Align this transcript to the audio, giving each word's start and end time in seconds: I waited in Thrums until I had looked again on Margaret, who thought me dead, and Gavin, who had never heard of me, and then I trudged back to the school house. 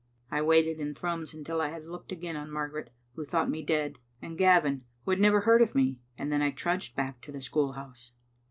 I 0.31 0.41
waited 0.41 0.79
in 0.79 0.95
Thrums 0.95 1.31
until 1.31 1.61
I 1.61 1.69
had 1.69 1.83
looked 1.83 2.11
again 2.11 2.35
on 2.35 2.49
Margaret, 2.51 2.91
who 3.13 3.23
thought 3.23 3.51
me 3.51 3.61
dead, 3.61 3.99
and 4.19 4.35
Gavin, 4.35 4.83
who 5.05 5.11
had 5.11 5.19
never 5.19 5.41
heard 5.41 5.61
of 5.61 5.75
me, 5.75 5.99
and 6.17 6.31
then 6.31 6.41
I 6.41 6.49
trudged 6.49 6.95
back 6.95 7.21
to 7.21 7.31
the 7.31 7.39
school 7.39 7.73
house. 7.73 8.11